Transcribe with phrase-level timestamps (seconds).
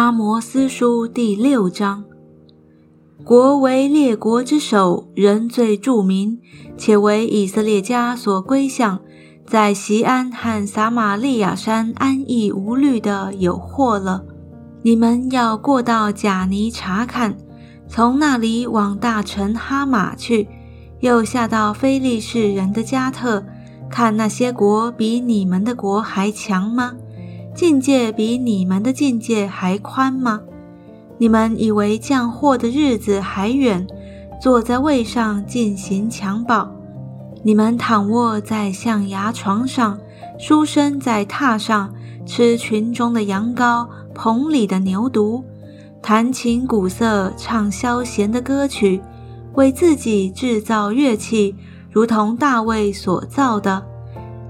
[0.00, 2.04] 阿摩斯书第六章：
[3.22, 6.38] 国为列国之首，人最著名，
[6.78, 8.98] 且为以色列家所归向，
[9.46, 14.24] 在西安和撒玛利亚山安逸无虑的有祸了。
[14.80, 17.36] 你们要过到贾尼查看，
[17.86, 20.48] 从那里往大城哈马去，
[21.00, 23.44] 又下到非利士人的加特，
[23.90, 26.94] 看那些国比你们的国还强吗？
[27.54, 30.40] 境界比你们的境界还宽吗？
[31.18, 33.86] 你们以为降祸的日子还远？
[34.40, 36.66] 坐在位上进行襁褓，
[37.42, 39.98] 你们躺卧在象牙床上，
[40.38, 41.92] 书生在榻上
[42.24, 45.42] 吃群中的羊羔，棚里的牛犊，
[46.00, 49.02] 弹琴鼓瑟，唱消闲的歌曲，
[49.54, 51.54] 为自己制造乐器，
[51.90, 53.84] 如同大卫所造的，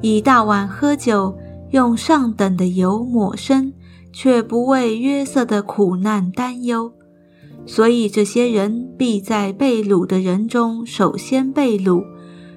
[0.01, 1.35] 以大碗喝酒。
[1.71, 3.73] 用上等的油抹身，
[4.13, 6.93] 却不为约瑟的苦难担忧，
[7.65, 12.05] 所以这些人必在被掳的人中首先被掳，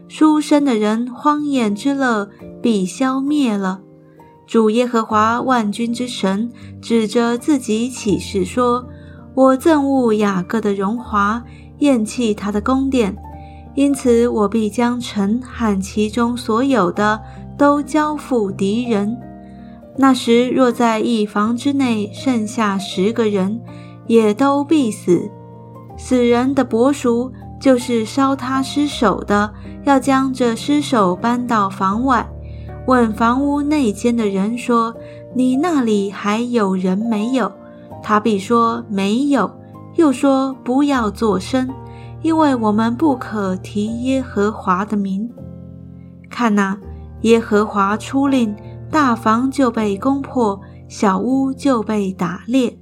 [0.08, 2.28] 书生的人荒宴之乐
[2.62, 3.82] 必消灭了。
[4.48, 8.86] 主耶和华万军之神指着自己起誓说
[9.36, 11.44] ：“我憎恶雅各的荣华，
[11.80, 13.16] 厌弃他的宫殿，
[13.76, 17.22] 因此我必将城和其中所有的。”
[17.58, 19.18] 都交付敌人。
[19.96, 23.62] 那时，若在一房之内剩下十个人，
[24.08, 25.30] 也都必死。
[25.96, 32.28] 死人的伯叔就是烧他尸首的，要将这尸首搬到房外，
[32.88, 34.96] 问房屋内间的人说
[35.36, 37.52] ：“你那里还有人没有？”
[38.02, 39.50] 他必说：“没有。”
[39.96, 41.70] 又说：“不要作声，
[42.24, 45.30] 因为我们不可提耶和华的名。”
[46.32, 46.80] 看哪。
[47.24, 48.56] 耶和华出令，
[48.90, 52.78] 大房就被攻破，小屋就被打裂。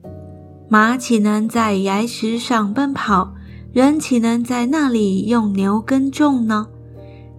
[0.70, 3.34] 马岂能在崖石上奔跑？
[3.73, 6.68] 人岂能在那里用牛耕种呢？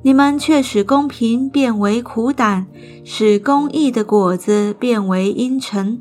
[0.02, 2.66] 你们却使公平变为苦胆，
[3.04, 6.00] 使公义的果子变为阴沉。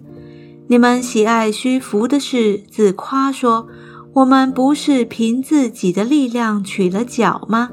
[0.68, 3.68] 你们喜爱虚浮的事，自夸说：
[4.14, 7.72] 我们不是凭自己的力量取了脚吗？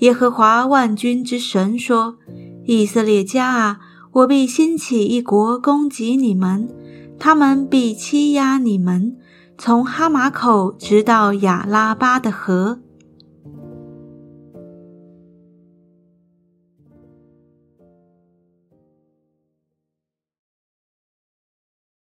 [0.00, 2.16] 耶和华万军之神说。
[2.66, 6.68] 以色列家啊，我必兴起一国攻击你们，
[7.16, 9.16] 他们必欺压你们，
[9.56, 12.80] 从哈马口直到亚拉巴的河。